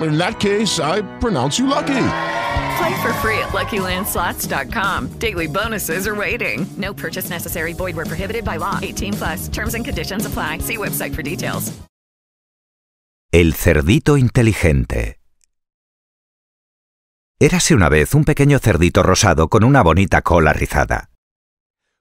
In 0.00 0.16
that 0.18 0.38
case, 0.38 0.78
I 0.78 1.02
pronounce 1.18 1.58
you 1.58 1.66
lucky. 1.66 2.06
Play 2.78 3.02
for 3.02 3.12
free 3.14 3.38
at 3.38 3.50
LuckyLandSlots.com. 3.52 5.08
Daily 5.18 5.46
bonuses 5.46 6.06
are 6.06 6.14
waiting. 6.14 6.66
No 6.76 6.94
purchase 6.94 7.28
necessary. 7.30 7.74
Void 7.74 7.96
where 7.96 8.06
prohibited 8.06 8.44
by 8.44 8.56
law. 8.56 8.78
18 8.80 9.14
plus. 9.14 9.48
Terms 9.48 9.74
and 9.74 9.84
conditions 9.84 10.26
apply. 10.26 10.58
See 10.58 10.76
website 10.76 11.14
for 11.14 11.22
details. 11.22 11.72
El 13.32 13.54
cerdito 13.54 14.16
inteligente. 14.16 15.20
Érase 17.38 17.74
una 17.74 17.88
vez 17.88 18.14
un 18.14 18.24
pequeño 18.24 18.58
cerdito 18.58 19.04
rosado 19.04 19.48
con 19.48 19.62
una 19.62 19.82
bonita 19.82 20.22
cola 20.22 20.52
rizada. 20.52 21.10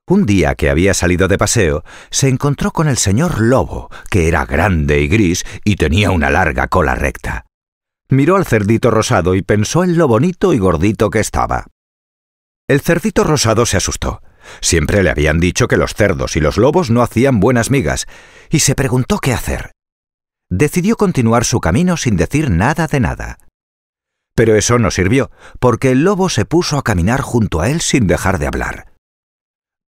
Un 0.07 0.25
día 0.25 0.55
que 0.55 0.71
había 0.71 0.95
salido 0.95 1.27
de 1.27 1.37
paseo, 1.37 1.83
se 2.09 2.29
encontró 2.29 2.71
con 2.71 2.87
el 2.87 2.97
señor 2.97 3.39
lobo, 3.39 3.91
que 4.09 4.27
era 4.27 4.45
grande 4.45 5.01
y 5.01 5.07
gris 5.07 5.45
y 5.63 5.75
tenía 5.75 6.09
una 6.09 6.31
larga 6.31 6.67
cola 6.67 6.95
recta. 6.95 7.45
Miró 8.09 8.35
al 8.35 8.45
cerdito 8.45 8.89
rosado 8.89 9.35
y 9.35 9.43
pensó 9.43 9.83
en 9.83 9.97
lo 9.97 10.07
bonito 10.07 10.53
y 10.53 10.57
gordito 10.57 11.11
que 11.11 11.19
estaba. 11.19 11.67
El 12.67 12.81
cerdito 12.81 13.23
rosado 13.23 13.65
se 13.67 13.77
asustó. 13.77 14.21
Siempre 14.61 15.03
le 15.03 15.11
habían 15.11 15.39
dicho 15.39 15.67
que 15.67 15.77
los 15.77 15.93
cerdos 15.93 16.35
y 16.35 16.39
los 16.39 16.57
lobos 16.57 16.89
no 16.89 17.03
hacían 17.03 17.39
buenas 17.39 17.69
migas, 17.69 18.07
y 18.49 18.59
se 18.59 18.73
preguntó 18.73 19.19
qué 19.19 19.33
hacer. 19.33 19.71
Decidió 20.49 20.97
continuar 20.97 21.45
su 21.45 21.59
camino 21.59 21.97
sin 21.97 22.15
decir 22.15 22.49
nada 22.49 22.87
de 22.87 22.99
nada. 22.99 23.37
Pero 24.33 24.55
eso 24.55 24.79
no 24.79 24.89
sirvió, 24.89 25.29
porque 25.59 25.91
el 25.91 26.03
lobo 26.03 26.29
se 26.29 26.45
puso 26.45 26.77
a 26.79 26.83
caminar 26.83 27.21
junto 27.21 27.61
a 27.61 27.69
él 27.69 27.81
sin 27.81 28.07
dejar 28.07 28.39
de 28.39 28.47
hablar. 28.47 28.93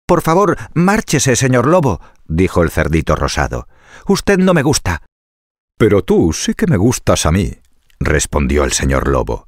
Por 0.06 0.20
favor, 0.20 0.58
márchese, 0.74 1.36
señor 1.36 1.66
lobo, 1.66 2.00
dijo 2.27 2.62
el 2.62 2.70
cerdito 2.70 3.16
rosado. 3.16 3.68
Usted 4.06 4.38
no 4.38 4.52
me 4.52 4.62
gusta. 4.62 5.02
Pero 5.78 6.02
tú 6.02 6.32
sí 6.34 6.52
que 6.52 6.66
me 6.66 6.77
gustas 6.77 7.24
a 7.24 7.32
mí, 7.32 7.58
respondió 8.00 8.64
el 8.64 8.72
señor 8.72 9.08
lobo. 9.08 9.46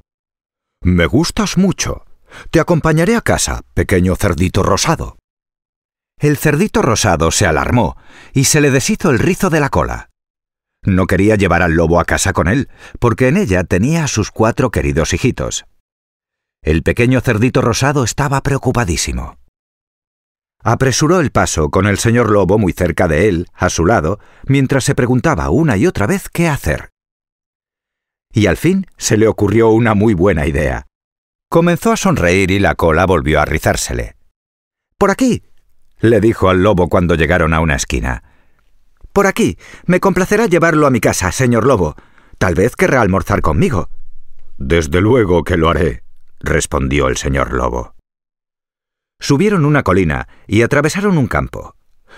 Me 0.83 1.05
gustas 1.05 1.57
mucho. 1.57 2.05
Te 2.51 2.59
acompañaré 2.59 3.15
a 3.15 3.21
casa, 3.21 3.61
pequeño 3.73 4.15
cerdito 4.15 4.63
rosado. 4.63 5.17
El 6.19 6.37
cerdito 6.37 6.81
rosado 6.81 7.31
se 7.31 7.45
alarmó 7.45 7.97
y 8.33 8.45
se 8.45 8.61
le 8.61 8.71
deshizo 8.71 9.09
el 9.09 9.19
rizo 9.19 9.49
de 9.49 9.59
la 9.59 9.69
cola. 9.69 10.09
No 10.85 11.07
quería 11.07 11.35
llevar 11.35 11.61
al 11.61 11.73
lobo 11.73 11.99
a 11.99 12.05
casa 12.05 12.33
con 12.33 12.47
él, 12.47 12.69
porque 12.99 13.27
en 13.27 13.37
ella 13.37 13.63
tenía 13.63 14.03
a 14.03 14.07
sus 14.07 14.31
cuatro 14.31 14.69
queridos 14.69 15.13
hijitos. 15.13 15.65
El 16.61 16.83
pequeño 16.83 17.21
cerdito 17.21 17.61
rosado 17.61 18.03
estaba 18.03 18.41
preocupadísimo. 18.41 19.37
Apresuró 20.61 21.19
el 21.19 21.31
paso 21.31 21.69
con 21.69 21.87
el 21.87 21.97
señor 21.97 22.31
lobo 22.31 22.57
muy 22.57 22.71
cerca 22.71 23.07
de 23.07 23.27
él, 23.27 23.47
a 23.53 23.69
su 23.69 23.85
lado, 23.85 24.19
mientras 24.47 24.85
se 24.85 24.95
preguntaba 24.95 25.49
una 25.49 25.75
y 25.75 25.87
otra 25.87 26.07
vez 26.07 26.29
qué 26.29 26.47
hacer. 26.47 26.92
Y 28.33 28.47
al 28.47 28.57
fin 28.57 28.87
se 28.97 29.15
le 29.15 29.27
ocurrió 29.27 29.69
una 29.69 29.93
muy 29.93 30.13
buena 30.13 30.45
idea. 30.47 30.87
Comenzó 31.49 31.91
a 31.91 31.97
sonreír 31.97 32.51
y 32.51 32.59
la 32.59 32.75
cola 32.75 33.05
volvió 33.05 33.39
a 33.39 33.45
rizársele. 33.45 34.17
Por 34.97 35.11
aquí, 35.11 35.43
le 35.99 36.19
dijo 36.19 36.49
al 36.49 36.63
lobo 36.63 36.89
cuando 36.89 37.15
llegaron 37.15 37.53
a 37.53 37.61
una 37.61 37.75
esquina. 37.75 38.23
Por 39.13 39.27
aquí. 39.27 39.57
Me 39.85 39.99
complacerá 39.99 40.47
llevarlo 40.47 40.87
a 40.87 40.89
mi 40.89 40.99
casa, 40.99 41.31
señor 41.31 41.67
lobo. 41.67 41.95
Tal 42.39 42.55
vez 42.55 42.75
querrá 42.75 43.01
almorzar 43.01 43.41
conmigo. 43.41 43.89
Desde 44.57 45.01
luego 45.01 45.43
que 45.43 45.55
lo 45.55 45.69
haré, 45.69 46.03
respondió 46.39 47.07
el 47.07 47.17
señor 47.17 47.53
lobo. 47.53 47.95
Subieron 49.19 49.65
una 49.65 49.83
colina 49.83 50.27
y 50.47 50.63
atravesaron 50.63 51.17
un 51.17 51.27
campo. 51.27 51.75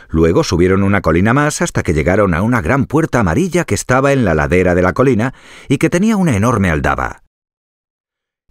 Luego 0.10 0.44
subieron 0.44 0.84
una 0.84 1.02
colina 1.02 1.34
más 1.34 1.62
hasta 1.62 1.84
que 1.84 1.94
llegaron 1.94 2.34
a 2.34 2.42
una 2.42 2.62
gran 2.62 2.86
puerta 2.86 3.20
amarilla 3.20 3.66
que 3.66 3.76
estaba 3.76 4.14
en 4.14 4.26
la 4.26 4.36
ladera 4.36 4.76
de 4.76 4.82
la 4.82 4.94
colina 4.94 5.34
y 5.68 5.78
que 5.78 5.90
tenía 5.90 6.18
una 6.18 6.36
enorme 6.36 6.70
aldaba. 6.70 7.25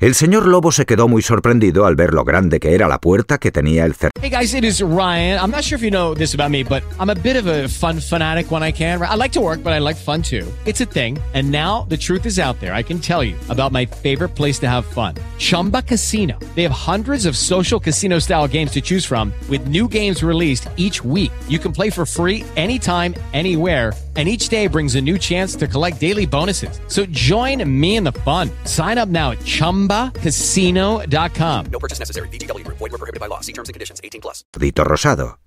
El 0.05 0.15
señor 0.15 0.47
Lobo 0.47 0.71
se 0.71 0.85
quedó 0.85 1.09
muy 1.09 1.23
sorprendido 1.23 1.87
al 1.87 1.97
ver 1.97 2.13
lo 2.13 2.25
grande 2.25 2.61
que 2.61 2.75
era 2.75 2.89
la 2.89 3.01
puerta 3.01 3.39
que 3.39 3.51
tenía 3.51 3.87
el 3.87 3.95
cerdo. 3.95 4.11
Hey 4.21 4.29
guys, 4.29 4.53
it 4.53 4.63
is 4.63 4.83
Ryan. 4.83 5.41
I'm 5.41 5.51
not 5.51 5.65
sure 5.65 5.77
if 5.77 5.83
you 5.83 5.91
know 5.91 6.15
this 6.15 6.35
about 6.35 6.51
me, 6.51 6.63
but 6.63 6.83
I'm 7.01 7.09
a 7.09 7.15
bit 7.15 7.37
of 7.37 7.47
a 7.47 7.69
fun 7.69 8.01
fanatic 8.01 8.51
when 8.51 8.63
I 8.63 8.71
can. 8.71 9.01
I 9.01 9.15
like 9.15 9.33
to 9.33 9.41
work, 9.41 9.63
but 9.65 9.73
I 9.73 9.79
like 9.79 9.97
fun 9.97 10.21
too. 10.21 10.47
It's 10.67 10.83
a 10.83 10.85
thing. 10.85 11.19
And 11.33 11.51
now 11.51 11.87
the 11.89 11.97
truth 11.97 12.27
is 12.27 12.39
out 12.39 12.61
there. 12.61 12.75
I 12.75 12.83
can 12.83 12.99
tell 12.99 13.25
you 13.25 13.35
about 13.49 13.73
my 13.73 13.87
favorite 13.87 14.35
place 14.35 14.59
to 14.59 14.69
have 14.69 14.85
fun. 14.85 15.15
Chumba 15.39 15.81
Casino. 15.81 16.39
They 16.55 16.65
have 16.65 16.73
hundreds 16.73 17.25
of 17.25 17.35
social 17.35 17.81
casino 17.81 18.19
style 18.19 18.47
games 18.47 18.73
to 18.73 18.83
choose 18.83 19.07
from 19.07 19.33
with 19.49 19.67
new 19.67 19.89
games 19.89 20.23
released 20.23 20.69
each 20.77 21.03
week. 21.03 21.33
You 21.49 21.59
can 21.59 21.73
play 21.73 21.89
for 21.89 22.05
free 22.05 22.45
anytime, 22.57 23.15
anywhere 23.33 23.95
and 24.15 24.29
each 24.29 24.49
day 24.49 24.69
brings 24.69 24.95
a 24.95 25.01
new 25.01 25.19
chance 25.19 25.57
to 25.57 25.67
collect 25.67 26.01
daily 26.01 26.27
bonuses. 26.27 26.79
So 26.87 27.05
join 27.07 27.69
me 27.69 27.97
in 27.97 28.05
the 28.05 28.13
fun. 28.13 28.51
Sign 28.65 28.97
up 28.97 29.09
now 29.09 29.33
at 29.33 29.41
ChumbaCasino.com. 29.41 31.67
No 31.73 31.81
purchase 31.81 31.99
necessary. 31.99 32.29
VGW 32.29 32.63
Group. 32.65 32.79
Void 32.79 32.93
were 32.93 32.99
prohibited 32.99 33.19
by 33.19 33.27
law. 33.27 33.41
See 33.41 33.53
terms 33.53 33.69
and 33.69 33.75
conditions. 33.75 34.01
18 34.05 34.21
plus. 34.21 34.45
Cerdito 34.53 34.85
rosado. 34.85 35.41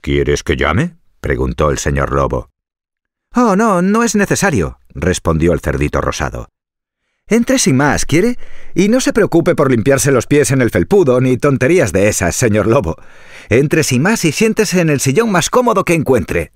¿Quieres 0.00 0.42
que 0.42 0.56
llame? 0.56 0.96
preguntó 1.22 1.70
el 1.70 1.78
señor 1.78 2.12
lobo. 2.12 2.50
Oh, 3.34 3.54
no, 3.56 3.80
no 3.80 4.02
es 4.02 4.14
necesario, 4.14 4.78
respondió 4.90 5.54
el 5.54 5.60
cerdito 5.60 6.02
rosado. 6.02 6.48
Entre 7.26 7.58
sin 7.58 7.78
más, 7.78 8.04
¿quiere? 8.04 8.38
Y 8.74 8.88
no 8.88 9.00
se 9.00 9.14
preocupe 9.14 9.54
por 9.54 9.70
limpiarse 9.70 10.12
los 10.12 10.26
pies 10.26 10.50
en 10.50 10.60
el 10.60 10.68
felpudo 10.68 11.22
ni 11.22 11.38
tonterías 11.38 11.90
de 11.92 12.08
esas, 12.08 12.36
señor 12.36 12.66
lobo. 12.66 12.96
Entre 13.48 13.82
sin 13.82 14.02
más 14.02 14.26
y 14.26 14.32
siéntese 14.32 14.82
en 14.82 14.90
el 14.90 15.00
sillón 15.00 15.32
más 15.32 15.48
cómodo 15.48 15.84
que 15.84 15.94
encuentre. 15.94 16.52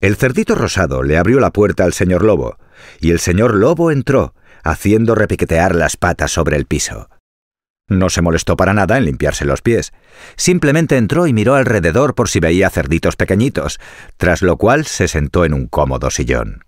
El 0.00 0.16
cerdito 0.16 0.54
rosado 0.54 1.02
le 1.02 1.16
abrió 1.16 1.40
la 1.40 1.50
puerta 1.50 1.84
al 1.84 1.94
señor 1.94 2.22
lobo, 2.22 2.58
y 3.00 3.10
el 3.12 3.18
señor 3.18 3.54
lobo 3.54 3.90
entró, 3.90 4.34
haciendo 4.62 5.14
repiquetear 5.14 5.74
las 5.74 5.96
patas 5.96 6.32
sobre 6.32 6.56
el 6.56 6.66
piso. 6.66 7.08
No 7.88 8.10
se 8.10 8.20
molestó 8.20 8.56
para 8.56 8.74
nada 8.74 8.98
en 8.98 9.04
limpiarse 9.04 9.44
los 9.44 9.62
pies. 9.62 9.92
Simplemente 10.36 10.96
entró 10.96 11.26
y 11.26 11.32
miró 11.32 11.54
alrededor 11.54 12.14
por 12.14 12.28
si 12.28 12.40
veía 12.40 12.68
cerditos 12.68 13.16
pequeñitos, 13.16 13.78
tras 14.16 14.42
lo 14.42 14.56
cual 14.56 14.86
se 14.86 15.08
sentó 15.08 15.44
en 15.44 15.54
un 15.54 15.68
cómodo 15.68 16.10
sillón. 16.10 16.64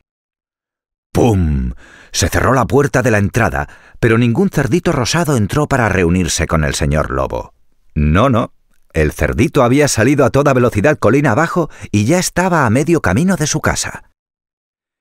¡Pum! 1.12 1.72
Se 2.12 2.28
cerró 2.28 2.54
la 2.54 2.66
puerta 2.66 3.02
de 3.02 3.10
la 3.10 3.18
entrada, 3.18 3.68
pero 3.98 4.16
ningún 4.16 4.48
cerdito 4.48 4.92
rosado 4.92 5.36
entró 5.36 5.66
para 5.66 5.88
reunirse 5.88 6.46
con 6.46 6.64
el 6.64 6.74
señor 6.74 7.10
lobo. 7.10 7.52
No, 7.94 8.30
no, 8.30 8.52
el 8.92 9.12
cerdito 9.12 9.62
había 9.62 9.88
salido 9.88 10.24
a 10.24 10.30
toda 10.30 10.54
velocidad 10.54 10.98
colina 10.98 11.32
abajo 11.32 11.70
y 11.90 12.04
ya 12.04 12.18
estaba 12.18 12.66
a 12.66 12.70
medio 12.70 13.00
camino 13.00 13.36
de 13.36 13.46
su 13.46 13.60
casa. 13.60 14.10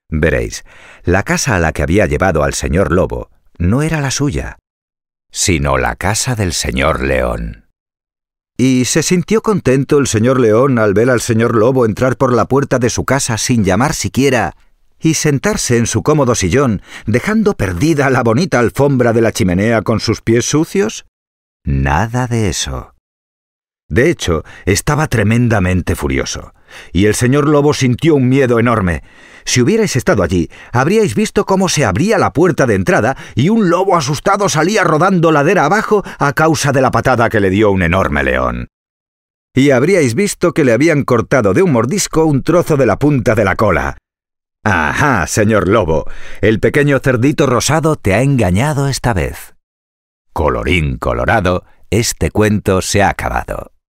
Veréis, 0.09 0.63
la 1.03 1.23
casa 1.23 1.55
a 1.55 1.59
la 1.59 1.73
que 1.73 1.83
había 1.83 2.05
llevado 2.05 2.43
al 2.43 2.53
señor 2.53 2.91
lobo 2.91 3.29
no 3.57 3.81
era 3.81 3.99
la 4.01 4.11
suya, 4.11 4.57
sino 5.31 5.77
la 5.77 5.95
casa 5.95 6.35
del 6.35 6.53
señor 6.53 7.01
león. 7.01 7.65
Y 8.57 8.85
se 8.85 9.03
sintió 9.03 9.41
contento 9.41 9.99
el 9.99 10.07
señor 10.07 10.39
león 10.39 10.79
al 10.79 10.93
ver 10.93 11.09
al 11.09 11.21
señor 11.21 11.55
lobo 11.55 11.85
entrar 11.85 12.17
por 12.17 12.33
la 12.33 12.45
puerta 12.45 12.79
de 12.79 12.89
su 12.89 13.05
casa 13.05 13.37
sin 13.37 13.63
llamar 13.63 13.93
siquiera 13.93 14.55
y 14.99 15.13
sentarse 15.13 15.77
en 15.77 15.85
su 15.85 16.01
cómodo 16.01 16.33
sillón, 16.33 16.81
dejando 17.05 17.53
perdida 17.53 18.09
la 18.09 18.23
bonita 18.23 18.57
alfombra 18.57 19.13
de 19.13 19.21
la 19.21 19.31
chimenea 19.31 19.83
con 19.83 19.99
sus 19.99 20.21
pies 20.21 20.45
sucios? 20.45 21.05
Nada 21.63 22.25
de 22.25 22.49
eso. 22.49 22.95
De 23.89 24.09
hecho, 24.09 24.43
estaba 24.65 25.07
tremendamente 25.07 25.95
furioso, 25.95 26.53
y 26.91 27.05
el 27.05 27.15
señor 27.15 27.47
Lobo 27.47 27.73
sintió 27.73 28.15
un 28.15 28.27
miedo 28.27 28.59
enorme. 28.59 29.01
Si 29.45 29.61
hubierais 29.61 29.95
estado 29.95 30.23
allí, 30.23 30.49
habríais 30.73 31.15
visto 31.15 31.45
cómo 31.45 31.69
se 31.69 31.85
abría 31.85 32.17
la 32.17 32.33
puerta 32.33 32.65
de 32.65 32.75
entrada 32.75 33.15
y 33.33 33.47
un 33.47 33.69
lobo 33.69 33.95
asustado 33.95 34.49
salía 34.49 34.83
rodando 34.83 35.31
ladera 35.31 35.63
abajo 35.63 36.03
a 36.19 36.33
causa 36.33 36.73
de 36.73 36.81
la 36.81 36.91
patada 36.91 37.29
que 37.29 37.39
le 37.39 37.49
dio 37.49 37.71
un 37.71 37.81
enorme 37.81 38.23
león. 38.23 38.67
y 39.55 39.71
habríais 39.71 40.13
visto 40.13 40.53
que 40.53 40.63
le 40.63 40.71
habían 40.71 41.03
cortado 41.03 41.53
de 41.53 41.63
un 41.63 41.71
mordisco 41.71 42.25
un 42.25 42.43
trozo 42.43 42.77
de 42.77 42.85
la 42.85 42.99
punta 42.99 43.33
de 43.33 43.43
la 43.43 43.55
cola. 43.55 43.97
Ajá, 44.63 45.25
señor 45.25 45.67
lobo, 45.67 46.05
el 46.41 46.59
pequeño 46.59 46.99
cerdito 46.99 47.47
rosado 47.47 47.95
te 47.95 48.13
ha 48.13 48.21
engañado 48.21 48.87
esta 48.87 49.13
vez. 49.13 49.55
Colorín 50.31 50.97
colorado, 50.97 51.63
este 51.89 52.29
cuento 52.29 52.83
se 52.83 53.01
ha 53.01 53.09
acabado. 53.09 53.71